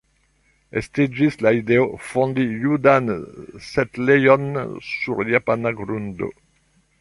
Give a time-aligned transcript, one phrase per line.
[0.79, 3.11] Estiĝis la ideo fondi judan
[3.67, 4.49] setlejon
[4.89, 6.33] sur japana grundo.